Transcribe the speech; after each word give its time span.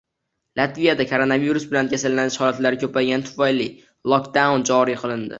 Latviyada 0.59 1.03
koronavirus 1.09 1.65
bilan 1.73 1.89
kasallanish 1.91 2.37
holatlari 2.43 2.79
ko‘paygani 2.83 3.27
tufayli 3.27 3.67
lokdaun 4.15 4.65
joriy 4.71 4.99
qilindi 5.05 5.29